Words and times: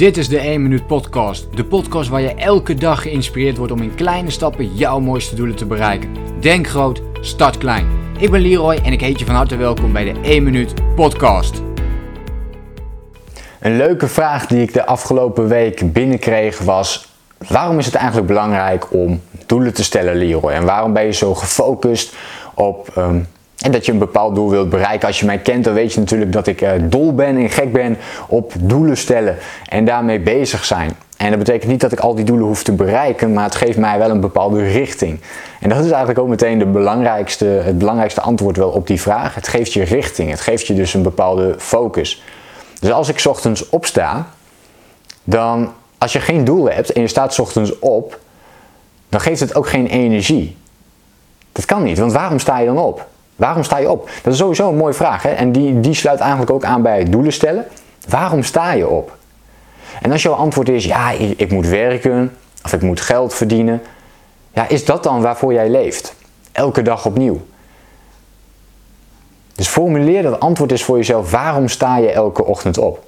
Dit 0.00 0.16
is 0.16 0.28
de 0.28 0.38
1 0.38 0.62
Minuut 0.62 0.86
Podcast. 0.86 1.56
De 1.56 1.64
podcast 1.64 2.08
waar 2.08 2.20
je 2.20 2.34
elke 2.34 2.74
dag 2.74 3.02
geïnspireerd 3.02 3.56
wordt 3.56 3.72
om 3.72 3.82
in 3.82 3.94
kleine 3.94 4.30
stappen 4.30 4.74
jouw 4.74 5.00
mooiste 5.00 5.34
doelen 5.34 5.56
te 5.56 5.66
bereiken. 5.66 6.14
Denk 6.40 6.68
groot, 6.68 7.02
start 7.20 7.58
klein. 7.58 7.86
Ik 8.18 8.30
ben 8.30 8.40
Leroy 8.40 8.74
en 8.74 8.92
ik 8.92 9.00
heet 9.00 9.18
je 9.18 9.24
van 9.24 9.34
harte 9.34 9.56
welkom 9.56 9.92
bij 9.92 10.12
de 10.12 10.20
1 10.20 10.42
Minuut 10.42 10.74
Podcast. 10.94 11.62
Een 13.60 13.76
leuke 13.76 14.08
vraag 14.08 14.46
die 14.46 14.62
ik 14.62 14.72
de 14.72 14.86
afgelopen 14.86 15.48
week 15.48 15.92
binnenkreeg 15.92 16.58
was: 16.58 17.08
waarom 17.48 17.78
is 17.78 17.86
het 17.86 17.94
eigenlijk 17.94 18.26
belangrijk 18.26 18.92
om 18.92 19.20
doelen 19.46 19.74
te 19.74 19.84
stellen, 19.84 20.16
Leroy? 20.16 20.52
En 20.52 20.64
waarom 20.64 20.92
ben 20.92 21.04
je 21.04 21.12
zo 21.12 21.34
gefocust 21.34 22.14
op 22.54 22.88
um, 22.96 23.26
dat 23.60 23.86
je 23.86 23.92
een 23.92 23.98
bepaald 23.98 24.34
doel 24.34 24.50
wilt 24.50 24.70
bereiken? 24.70 25.08
Als 25.08 25.20
je 25.20 25.26
mij 25.26 25.38
kent, 25.38 25.64
dan 25.64 25.74
weet 25.74 25.92
je 25.92 26.00
natuurlijk 26.00 26.32
dat 26.32 26.46
ik 26.46 26.60
uh, 26.60 26.70
dol 26.82 27.14
ben 27.14 27.36
en 27.36 27.50
gek 27.50 27.72
ben 27.72 27.96
op 28.28 28.52
doelen 28.60 28.96
stellen 28.96 29.36
en 29.68 29.84
daarmee 29.84 30.20
bezig 30.20 30.64
zijn. 30.64 30.96
En 31.16 31.28
dat 31.28 31.38
betekent 31.38 31.70
niet 31.70 31.80
dat 31.80 31.92
ik 31.92 32.00
al 32.00 32.14
die 32.14 32.24
doelen 32.24 32.46
hoef 32.46 32.62
te 32.62 32.72
bereiken, 32.72 33.32
maar 33.32 33.44
het 33.44 33.54
geeft 33.54 33.78
mij 33.78 33.98
wel 33.98 34.10
een 34.10 34.20
bepaalde 34.20 34.62
richting. 34.62 35.20
En 35.60 35.68
dat 35.68 35.78
is 35.78 35.90
eigenlijk 35.90 36.18
ook 36.18 36.28
meteen 36.28 36.58
de 36.58 36.66
belangrijkste, 36.66 37.44
het 37.44 37.78
belangrijkste 37.78 38.20
antwoord 38.20 38.56
wel 38.56 38.70
op 38.70 38.86
die 38.86 39.00
vraag. 39.00 39.34
Het 39.34 39.48
geeft 39.48 39.72
je 39.72 39.82
richting, 39.82 40.30
het 40.30 40.40
geeft 40.40 40.66
je 40.66 40.74
dus 40.74 40.94
een 40.94 41.02
bepaalde 41.02 41.54
focus. 41.58 42.22
Dus 42.80 42.90
als 42.90 43.08
ik 43.08 43.22
ochtends 43.24 43.68
opsta, 43.68 44.26
dan 45.24 45.72
als 45.98 46.12
je 46.12 46.20
geen 46.20 46.44
doel 46.44 46.70
hebt 46.70 46.92
en 46.92 47.00
je 47.00 47.08
staat 47.08 47.38
ochtends 47.38 47.78
op, 47.78 48.18
dan 49.08 49.20
geeft 49.20 49.40
het 49.40 49.54
ook 49.54 49.68
geen 49.68 49.86
energie. 49.86 50.56
Dat 51.52 51.64
kan 51.64 51.82
niet, 51.82 51.98
want 51.98 52.12
waarom 52.12 52.38
sta 52.38 52.58
je 52.58 52.66
dan 52.66 52.78
op? 52.78 53.06
Waarom 53.40 53.64
sta 53.64 53.78
je 53.78 53.90
op? 53.90 54.10
Dat 54.22 54.32
is 54.32 54.38
sowieso 54.38 54.68
een 54.68 54.76
mooie 54.76 54.94
vraag 54.94 55.22
hè? 55.22 55.28
en 55.28 55.52
die, 55.52 55.80
die 55.80 55.94
sluit 55.94 56.20
eigenlijk 56.20 56.50
ook 56.50 56.64
aan 56.64 56.82
bij 56.82 57.04
doelen 57.04 57.32
stellen. 57.32 57.66
Waarom 58.08 58.42
sta 58.42 58.72
je 58.72 58.88
op? 58.88 59.16
En 60.00 60.12
als 60.12 60.22
jouw 60.22 60.32
antwoord 60.32 60.68
is 60.68 60.84
ja, 60.84 61.10
ik, 61.10 61.50
moet 61.50 61.66
werken 61.66 62.36
of 62.64 62.72
ik 62.72 62.82
moet 62.82 63.00
geld 63.00 63.34
verdienen, 63.34 63.82
ja, 64.52 64.68
is 64.68 64.84
dat 64.84 65.02
dan 65.02 65.22
waarvoor 65.22 65.52
jij 65.52 65.70
leeft? 65.70 66.14
Elke 66.52 66.82
dag 66.82 67.06
opnieuw. 67.06 67.40
Dus 69.54 69.68
formuleer 69.68 70.22
dat 70.22 70.40
antwoord 70.40 70.70
eens 70.70 70.84
voor 70.84 70.96
jezelf. 70.96 71.30
Waarom 71.30 71.68
sta 71.68 71.96
je 71.96 72.10
elke 72.10 72.44
ochtend 72.44 72.78
op? 72.78 73.04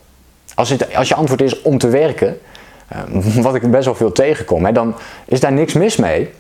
Als, 0.54 0.68
het, 0.68 0.94
als 0.94 1.08
je 1.08 1.14
antwoord 1.14 1.42
is 1.42 1.62
om 1.62 1.78
te 1.78 1.88
werken, 1.88 2.40
eh, 2.88 2.98
wat 3.42 3.54
ik 3.54 3.70
best 3.70 3.84
wel 3.84 3.94
veel 3.94 4.12
tegenkom, 4.12 4.64
hè, 4.64 4.72
dan 4.72 4.94
is 5.24 5.40
daar 5.40 5.52
niks 5.52 5.72
mis 5.72 5.96
mee. 5.96 6.30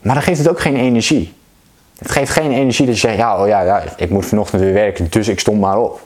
Maar 0.00 0.14
dan 0.14 0.22
geeft 0.22 0.38
het 0.38 0.48
ook 0.48 0.60
geen 0.60 0.76
energie. 0.76 1.34
Het 1.98 2.10
geeft 2.10 2.30
geen 2.30 2.52
energie 2.52 2.86
dat 2.86 2.94
je 2.94 3.00
zegt, 3.00 3.16
ja, 3.16 3.42
oh 3.42 3.48
ja, 3.48 3.60
ja, 3.60 3.82
ik 3.96 4.10
moet 4.10 4.26
vanochtend 4.26 4.62
weer 4.62 4.72
werken, 4.72 5.06
dus 5.10 5.28
ik 5.28 5.40
stond 5.40 5.60
maar 5.60 5.78
op. 5.78 6.00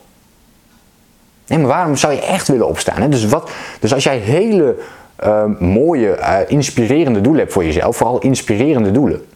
Nee, 1.47 1.59
maar 1.59 1.69
waarom 1.69 1.97
zou 1.97 2.13
je 2.13 2.21
echt 2.21 2.49
willen 2.49 2.69
opstaan? 2.69 3.01
Hè? 3.01 3.09
Dus, 3.09 3.25
wat, 3.25 3.51
dus 3.81 3.95
als 3.95 4.05
jij 4.05 4.19
hele 4.19 4.77
uh, 5.25 5.45
mooie, 5.59 6.19
uh, 6.19 6.37
inspirerende 6.47 7.21
doelen 7.21 7.41
hebt 7.41 7.53
voor 7.53 7.65
jezelf, 7.65 7.97
vooral 7.97 8.19
inspirerende 8.19 8.91
doelen. 8.91 9.27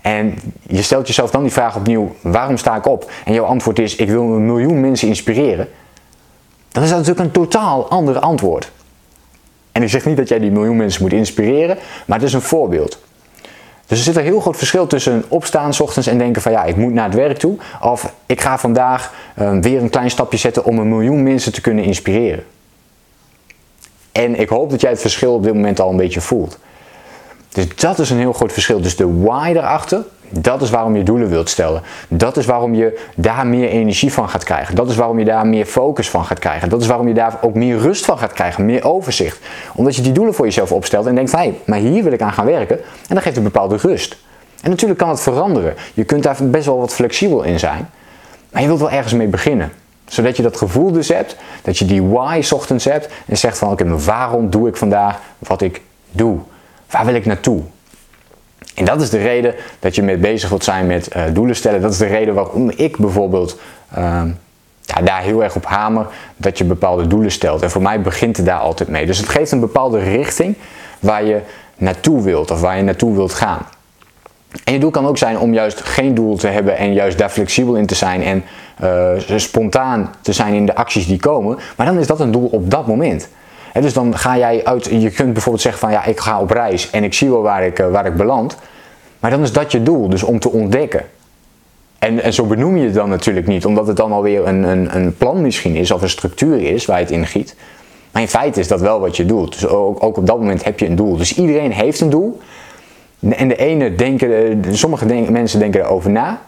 En 0.00 0.38
je 0.62 0.82
stelt 0.82 1.06
jezelf 1.06 1.30
dan 1.30 1.42
die 1.42 1.52
vraag 1.52 1.76
opnieuw, 1.76 2.14
waarom 2.20 2.56
sta 2.56 2.76
ik 2.76 2.86
op? 2.86 3.10
En 3.24 3.32
jouw 3.32 3.44
antwoord 3.44 3.78
is, 3.78 3.96
ik 3.96 4.08
wil 4.08 4.22
een 4.22 4.46
miljoen 4.46 4.80
mensen 4.80 5.08
inspireren. 5.08 5.68
Dan 6.68 6.82
is 6.82 6.88
dat 6.88 6.98
natuurlijk 6.98 7.26
een 7.26 7.42
totaal 7.42 7.88
ander 7.88 8.18
antwoord. 8.18 8.70
En 9.72 9.82
ik 9.82 9.88
zeg 9.88 10.04
niet 10.04 10.16
dat 10.16 10.28
jij 10.28 10.38
die 10.38 10.50
miljoen 10.50 10.76
mensen 10.76 11.02
moet 11.02 11.12
inspireren, 11.12 11.78
maar 12.06 12.18
het 12.18 12.26
is 12.26 12.32
een 12.32 12.40
voorbeeld. 12.40 12.98
Dus 13.88 13.98
er 13.98 14.04
zit 14.04 14.16
een 14.16 14.22
heel 14.22 14.40
groot 14.40 14.56
verschil 14.56 14.86
tussen 14.86 15.24
opstaan 15.28 15.74
s 15.74 15.80
ochtends 15.80 16.08
en 16.08 16.18
denken 16.18 16.42
van 16.42 16.52
ja, 16.52 16.64
ik 16.64 16.76
moet 16.76 16.92
naar 16.92 17.04
het 17.04 17.14
werk 17.14 17.38
toe. 17.38 17.56
Of 17.82 18.12
ik 18.26 18.40
ga 18.40 18.58
vandaag 18.58 19.12
uh, 19.38 19.58
weer 19.60 19.82
een 19.82 19.90
klein 19.90 20.10
stapje 20.10 20.38
zetten 20.38 20.64
om 20.64 20.78
een 20.78 20.88
miljoen 20.88 21.22
mensen 21.22 21.52
te 21.52 21.60
kunnen 21.60 21.84
inspireren. 21.84 22.44
En 24.12 24.40
ik 24.40 24.48
hoop 24.48 24.70
dat 24.70 24.80
jij 24.80 24.90
het 24.90 25.00
verschil 25.00 25.34
op 25.34 25.42
dit 25.42 25.54
moment 25.54 25.80
al 25.80 25.90
een 25.90 25.96
beetje 25.96 26.20
voelt. 26.20 26.58
Dus 27.48 27.66
dat 27.76 27.98
is 27.98 28.10
een 28.10 28.18
heel 28.18 28.32
groot 28.32 28.52
verschil. 28.52 28.80
Dus 28.80 28.96
de 28.96 29.18
why 29.20 29.52
erachter, 29.54 30.04
dat 30.30 30.62
is 30.62 30.70
waarom 30.70 30.96
je 30.96 31.02
doelen 31.02 31.28
wilt 31.28 31.48
stellen. 31.48 31.82
Dat 32.08 32.36
is 32.36 32.46
waarom 32.46 32.74
je 32.74 33.00
daar 33.16 33.46
meer 33.46 33.68
energie 33.68 34.12
van 34.12 34.28
gaat 34.28 34.44
krijgen. 34.44 34.74
Dat 34.74 34.90
is 34.90 34.96
waarom 34.96 35.18
je 35.18 35.24
daar 35.24 35.46
meer 35.46 35.66
focus 35.66 36.10
van 36.10 36.24
gaat 36.24 36.38
krijgen. 36.38 36.68
Dat 36.68 36.80
is 36.80 36.86
waarom 36.86 37.08
je 37.08 37.14
daar 37.14 37.38
ook 37.40 37.54
meer 37.54 37.78
rust 37.78 38.04
van 38.04 38.18
gaat 38.18 38.32
krijgen, 38.32 38.64
meer 38.64 38.84
overzicht. 38.84 39.38
Omdat 39.74 39.96
je 39.96 40.02
die 40.02 40.12
doelen 40.12 40.34
voor 40.34 40.44
jezelf 40.44 40.72
opstelt 40.72 41.06
en 41.06 41.14
denkt 41.14 41.32
hé, 41.32 41.38
hey, 41.38 41.54
maar 41.66 41.78
hier 41.78 42.02
wil 42.02 42.12
ik 42.12 42.22
aan 42.22 42.32
gaan 42.32 42.46
werken. 42.46 42.78
En 43.08 43.14
dat 43.14 43.22
geeft 43.22 43.36
een 43.36 43.42
bepaalde 43.42 43.76
rust. 43.76 44.16
En 44.62 44.70
natuurlijk 44.70 44.98
kan 44.98 45.08
het 45.08 45.20
veranderen. 45.20 45.74
Je 45.94 46.04
kunt 46.04 46.22
daar 46.22 46.36
best 46.40 46.66
wel 46.66 46.78
wat 46.78 46.92
flexibel 46.92 47.42
in 47.42 47.58
zijn. 47.58 47.90
Maar 48.50 48.62
je 48.62 48.68
wilt 48.68 48.80
wel 48.80 48.90
ergens 48.90 49.12
mee 49.12 49.26
beginnen. 49.26 49.72
Zodat 50.06 50.36
je 50.36 50.42
dat 50.42 50.56
gevoel 50.56 50.92
dus 50.92 51.08
hebt, 51.08 51.36
dat 51.62 51.78
je 51.78 51.84
die 51.84 52.02
why 52.02 52.42
ochtends 52.50 52.84
hebt 52.84 53.08
en 53.26 53.36
zegt 53.36 53.58
van 53.58 53.70
oké, 53.70 53.84
maar 53.84 53.98
waarom 53.98 54.50
doe 54.50 54.68
ik 54.68 54.76
vandaag 54.76 55.20
wat 55.38 55.60
ik 55.60 55.80
doe? 56.10 56.38
Waar 56.90 57.04
wil 57.04 57.14
ik 57.14 57.26
naartoe? 57.26 57.62
En 58.74 58.84
dat 58.84 59.00
is 59.00 59.10
de 59.10 59.18
reden 59.18 59.54
dat 59.78 59.94
je 59.94 60.02
mee 60.02 60.16
bezig 60.16 60.48
wilt 60.48 60.64
zijn 60.64 60.86
met 60.86 61.16
uh, 61.16 61.22
doelen 61.32 61.56
stellen. 61.56 61.80
Dat 61.80 61.92
is 61.92 61.98
de 61.98 62.06
reden 62.06 62.34
waarom 62.34 62.70
ik 62.70 62.96
bijvoorbeeld 62.96 63.58
uh, 63.98 64.22
ja, 64.80 65.00
daar 65.02 65.22
heel 65.22 65.42
erg 65.42 65.56
op 65.56 65.66
hamer 65.66 66.06
dat 66.36 66.58
je 66.58 66.64
bepaalde 66.64 67.06
doelen 67.06 67.30
stelt. 67.30 67.62
En 67.62 67.70
voor 67.70 67.82
mij 67.82 68.00
begint 68.00 68.36
het 68.36 68.46
daar 68.46 68.58
altijd 68.58 68.88
mee. 68.88 69.06
Dus 69.06 69.18
het 69.18 69.28
geeft 69.28 69.52
een 69.52 69.60
bepaalde 69.60 69.98
richting 69.98 70.56
waar 71.00 71.24
je 71.24 71.40
naartoe 71.76 72.22
wilt 72.22 72.50
of 72.50 72.60
waar 72.60 72.76
je 72.76 72.82
naartoe 72.82 73.14
wilt 73.14 73.34
gaan. 73.34 73.66
En 74.64 74.72
je 74.72 74.78
doel 74.78 74.90
kan 74.90 75.06
ook 75.06 75.18
zijn 75.18 75.38
om 75.38 75.54
juist 75.54 75.80
geen 75.80 76.14
doel 76.14 76.36
te 76.36 76.46
hebben 76.46 76.76
en 76.76 76.92
juist 76.92 77.18
daar 77.18 77.28
flexibel 77.28 77.74
in 77.74 77.86
te 77.86 77.94
zijn 77.94 78.22
en 78.22 78.44
uh, 78.82 79.38
spontaan 79.38 80.14
te 80.20 80.32
zijn 80.32 80.54
in 80.54 80.66
de 80.66 80.74
acties 80.74 81.06
die 81.06 81.18
komen. 81.18 81.58
Maar 81.76 81.86
dan 81.86 81.98
is 81.98 82.06
dat 82.06 82.20
een 82.20 82.30
doel 82.30 82.46
op 82.46 82.70
dat 82.70 82.86
moment 82.86 83.28
dus 83.72 83.92
dan 83.92 84.18
ga 84.18 84.38
jij 84.38 84.64
uit, 84.64 84.84
je 84.84 85.10
kunt 85.10 85.32
bijvoorbeeld 85.32 85.62
zeggen 85.62 85.80
van 85.80 85.90
ja, 85.90 86.04
ik 86.04 86.20
ga 86.20 86.40
op 86.40 86.50
reis 86.50 86.90
en 86.90 87.04
ik 87.04 87.14
zie 87.14 87.30
wel 87.30 87.42
waar 87.42 87.66
ik, 87.66 87.78
eh, 87.78 87.90
waar 87.90 88.06
ik 88.06 88.16
beland. 88.16 88.56
Maar 89.20 89.30
dan 89.30 89.42
is 89.42 89.52
dat 89.52 89.72
je 89.72 89.82
doel, 89.82 90.08
dus 90.08 90.22
om 90.22 90.38
te 90.38 90.50
ontdekken. 90.50 91.04
En, 91.98 92.22
en 92.22 92.32
zo 92.32 92.44
benoem 92.44 92.76
je 92.76 92.84
het 92.84 92.94
dan 92.94 93.08
natuurlijk 93.08 93.46
niet, 93.46 93.64
omdat 93.64 93.86
het 93.86 93.96
dan 93.96 94.12
alweer 94.12 94.46
een, 94.46 94.62
een, 94.62 94.96
een 94.96 95.16
plan 95.16 95.42
misschien 95.42 95.74
is 95.74 95.90
of 95.90 96.02
een 96.02 96.08
structuur 96.08 96.60
is 96.60 96.86
waar 96.86 96.98
het 96.98 97.10
in 97.10 97.26
giet. 97.26 97.56
Maar 98.12 98.22
in 98.22 98.28
feite 98.28 98.60
is 98.60 98.68
dat 98.68 98.80
wel 98.80 99.00
wat 99.00 99.16
je 99.16 99.26
doet. 99.26 99.52
Dus 99.52 99.66
ook, 99.66 100.02
ook 100.02 100.16
op 100.16 100.26
dat 100.26 100.38
moment 100.38 100.64
heb 100.64 100.78
je 100.78 100.86
een 100.86 100.96
doel. 100.96 101.16
Dus 101.16 101.34
iedereen 101.34 101.72
heeft 101.72 102.00
een 102.00 102.10
doel. 102.10 102.40
En 103.20 103.48
de 103.48 103.56
ene 103.56 103.94
denken, 103.94 104.64
sommige 104.76 105.06
mensen 105.30 105.58
denken 105.58 105.80
erover 105.80 106.10
na. 106.10 106.40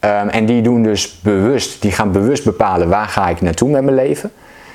Um, 0.00 0.28
en 0.28 0.46
die 0.46 0.62
doen 0.62 0.82
dus 0.82 1.20
bewust, 1.20 1.82
die 1.82 1.92
gaan 1.92 2.12
bewust 2.12 2.44
bepalen 2.44 2.88
waar 2.88 3.08
ga 3.08 3.28
ik 3.28 3.40
naartoe 3.40 3.70
met 3.70 3.84
mijn 3.84 3.96
leven. 3.96 4.32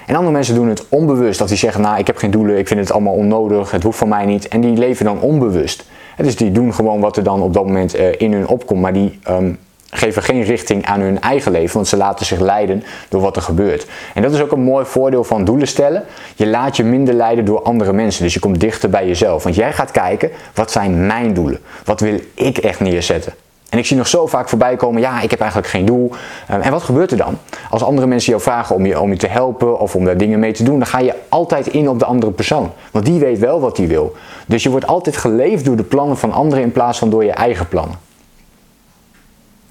En 0.10 0.16
andere 0.16 0.34
mensen 0.34 0.56
doen 0.56 0.70
het 0.70 0.86
onbewust. 0.90 1.40
Dat 1.40 1.48
die 1.48 1.58
zeggen, 1.58 1.82
nou 1.82 1.98
ik 1.98 2.08
heb 2.08 2.18
geen 2.18 2.32
doelen, 2.32 2.58
ik 2.58 2.68
vind 2.68 2.80
het 2.80 2.92
allemaal 2.92 3.14
onnodig, 3.14 3.72
het 3.72 3.84
hoeft 3.84 3.98
van 3.98 4.08
mij 4.08 4.26
niet. 4.26 4.48
En 4.48 4.62
die 4.62 4.78
leven 4.78 5.06
dan 5.06 5.22
onbewust. 5.22 5.86
dus 6.18 6.36
die 6.36 6.52
doen 6.52 6.74
gewoon 6.74 7.00
wat 7.00 7.18
er 7.18 7.24
dan 7.24 7.42
op 7.42 7.54
dat 7.54 7.66
moment 7.66 7.96
uh, 7.96 8.12
in 8.18 8.34
hun 8.34 8.48
opkomt. 8.48 8.82
Maar 8.82 8.94
die 8.94 9.20
um, 9.30 9.58
geven 9.90 10.24
geen 10.24 10.44
richting 10.44 10.86
aan 10.86 11.00
hun 11.00 11.22
eigen 11.22 11.52
leven, 11.52 11.76
want 11.76 11.88
ze 11.88 11.98
laten 11.98 12.26
zich 12.26 12.40
leiden 12.40 12.84
door 13.10 13.22
wat 13.22 13.36
er 13.36 13.42
gebeurt. 13.42 13.88
En 14.14 14.22
dat 14.22 14.32
is 14.32 14.42
ook 14.42 14.52
een 14.52 14.64
mooi 14.64 14.86
voordeel 14.86 15.24
van 15.24 15.46
doelen 15.46 15.68
stellen. 15.68 16.04
Je 16.36 16.48
laat 16.48 16.78
je 16.78 16.84
minder 16.84 17.14
leiden 17.14 17.46
door 17.46 17.62
andere 17.62 17.94
mensen, 17.94 18.24
dus 18.24 18.34
je 18.34 18.40
komt 18.40 18.60
dichter 18.60 18.90
bij 18.90 19.08
jezelf. 19.08 19.44
Want 19.44 19.56
jij 19.56 19.74
gaat 19.74 19.92
kijken, 19.92 20.30
wat 20.54 20.72
zijn 20.72 21.06
mijn 21.06 21.34
doelen? 21.34 21.60
Wat 21.86 22.00
wil 22.00 22.20
ik 22.34 22.58
echt 22.58 22.80
neerzetten? 22.80 23.34
En 23.70 23.78
ik 23.78 23.86
zie 23.86 23.98
nog 23.98 24.08
zo 24.08 24.28
vaak 24.28 24.50
voorbij 24.50 24.76
komen, 24.76 25.02
ja, 25.02 25.22
ik 25.22 25.32
heb 25.32 25.40
eigenlijk 25.40 25.72
geen 25.72 25.86
doel. 25.86 26.12
Ehm, 26.48 26.62
en 26.62 26.72
wat 26.72 26.84
gebeurt 26.84 27.12
er 27.12 27.18
dan? 27.18 27.38
Als 27.70 27.84
andere 27.84 28.08
mensen 28.08 28.32
jou 28.32 28.44
vragen 28.44 28.76
om 28.76 28.86
je, 28.86 29.00
om 29.00 29.12
je 29.12 29.18
te 29.18 29.28
helpen 29.28 29.80
of 29.80 29.96
om 29.96 30.06
daar 30.06 30.18
dingen 30.18 30.40
mee 30.40 30.54
te 30.54 30.64
doen, 30.64 30.78
dan 30.78 30.88
ga 30.88 31.00
je 31.00 31.14
altijd 31.30 31.68
in 31.68 31.90
op 31.90 32.00
de 32.00 32.06
andere 32.06 32.32
persoon. 32.32 32.72
Want 32.92 33.06
die 33.06 33.20
weet 33.20 33.40
wel 33.40 33.60
wat 33.60 33.78
hij 33.78 33.88
wil. 33.88 34.16
Dus 34.46 34.64
je 34.64 34.70
wordt 34.70 34.88
altijd 34.88 35.18
geleefd 35.18 35.66
door 35.66 35.76
de 35.76 35.84
plannen 35.84 36.18
van 36.18 36.32
anderen 36.32 36.64
in 36.64 36.72
plaats 36.72 37.00
van 37.00 37.10
door 37.10 37.24
je 37.24 37.32
eigen 37.32 37.68
plannen. 37.68 38.09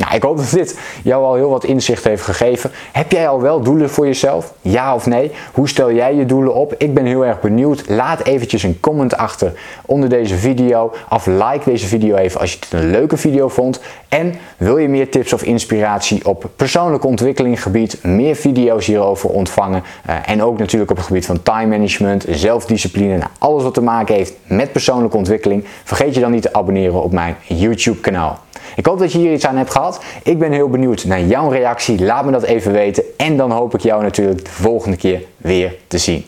Nou, 0.09 0.21
ik 0.21 0.27
hoop 0.27 0.37
dat 0.37 0.51
dit 0.51 0.79
jou 1.03 1.25
al 1.25 1.35
heel 1.35 1.51
wat 1.51 1.65
inzicht 1.65 2.05
heeft 2.05 2.23
gegeven. 2.23 2.71
Heb 2.93 3.13
jij 3.13 3.29
al 3.29 3.41
wel 3.41 3.61
doelen 3.61 3.91
voor 3.91 4.07
jezelf? 4.07 4.53
Ja 4.61 4.95
of 4.95 5.07
nee? 5.07 5.31
Hoe 5.53 5.69
stel 5.69 5.93
jij 5.93 6.15
je 6.15 6.27
doelen 6.27 6.55
op? 6.55 6.75
Ik 6.79 6.95
ben 6.95 7.05
heel 7.05 7.25
erg 7.25 7.41
benieuwd. 7.41 7.89
Laat 7.89 8.25
eventjes 8.25 8.63
een 8.63 8.81
comment 8.81 9.17
achter 9.17 9.53
onder 9.87 10.09
deze 10.09 10.37
video. 10.37 10.93
Of 11.11 11.27
like 11.27 11.61
deze 11.65 11.87
video 11.87 12.17
even 12.17 12.41
als 12.41 12.53
je 12.53 12.59
het 12.61 12.73
een 12.73 12.91
leuke 12.91 13.17
video 13.17 13.49
vond. 13.49 13.81
En 14.09 14.35
wil 14.57 14.79
je 14.79 14.89
meer 14.89 15.11
tips 15.11 15.33
of 15.33 15.43
inspiratie 15.43 16.29
op 16.29 16.51
persoonlijke 16.57 17.07
ontwikkelinggebied? 17.07 18.05
Meer 18.05 18.37
video's 18.37 18.87
hierover 18.87 19.31
ontvangen. 19.31 19.83
Uh, 20.09 20.15
en 20.27 20.43
ook 20.43 20.59
natuurlijk 20.59 20.91
op 20.91 20.97
het 20.97 21.07
gebied 21.07 21.27
van 21.27 21.43
time 21.43 21.67
management, 21.67 22.25
zelfdiscipline 22.29 23.21
alles 23.39 23.63
wat 23.63 23.75
te 23.75 23.83
maken 23.83 24.15
heeft 24.15 24.35
met 24.47 24.73
persoonlijke 24.73 25.17
ontwikkeling. 25.17 25.65
Vergeet 25.85 26.15
je 26.15 26.21
dan 26.21 26.31
niet 26.31 26.43
te 26.43 26.53
abonneren 26.53 27.03
op 27.03 27.13
mijn 27.13 27.37
YouTube 27.47 28.01
kanaal. 28.01 28.39
Ik 28.77 28.87
hoop 28.87 28.99
dat 28.99 29.13
je 29.13 29.19
hier 29.19 29.33
iets 29.33 29.47
aan 29.47 29.57
hebt 29.57 29.71
gehad. 29.71 30.01
Ik 30.23 30.39
ben 30.39 30.53
heel 30.53 30.69
benieuwd 30.69 31.05
naar 31.05 31.23
jouw 31.23 31.49
reactie. 31.49 32.05
Laat 32.05 32.25
me 32.25 32.31
dat 32.31 32.43
even 32.43 32.73
weten. 32.73 33.05
En 33.17 33.37
dan 33.37 33.51
hoop 33.51 33.75
ik 33.75 33.81
jou 33.81 34.03
natuurlijk 34.03 34.45
de 34.45 34.51
volgende 34.51 34.97
keer 34.97 35.23
weer 35.37 35.77
te 35.87 35.99
zien. 35.99 36.25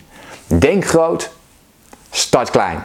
Denk 0.46 0.84
groot, 0.84 1.30
start 2.10 2.50
klein. 2.50 2.78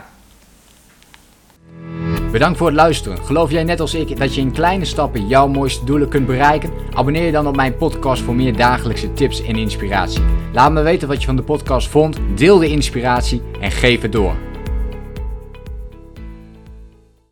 Bedankt 2.31 2.57
voor 2.57 2.67
het 2.67 2.75
luisteren. 2.75 3.17
Geloof 3.17 3.51
jij 3.51 3.63
net 3.63 3.79
als 3.79 3.93
ik 3.93 4.17
dat 4.17 4.35
je 4.35 4.41
in 4.41 4.51
kleine 4.51 4.85
stappen 4.85 5.27
jouw 5.27 5.47
mooiste 5.47 5.85
doelen 5.85 6.09
kunt 6.09 6.25
bereiken? 6.25 6.69
Abonneer 6.93 7.25
je 7.25 7.31
dan 7.31 7.47
op 7.47 7.55
mijn 7.55 7.77
podcast 7.77 8.21
voor 8.21 8.35
meer 8.35 8.55
dagelijkse 8.55 9.13
tips 9.13 9.43
en 9.43 9.55
inspiratie. 9.55 10.21
Laat 10.53 10.71
me 10.71 10.81
weten 10.81 11.07
wat 11.07 11.19
je 11.19 11.25
van 11.25 11.35
de 11.35 11.41
podcast 11.41 11.87
vond, 11.87 12.17
deel 12.35 12.57
de 12.57 12.67
inspiratie 12.67 13.41
en 13.59 13.71
geef 13.71 14.01
het 14.01 14.11
door. 14.11 14.35